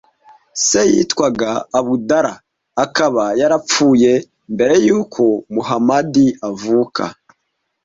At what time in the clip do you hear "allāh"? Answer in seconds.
2.19-2.37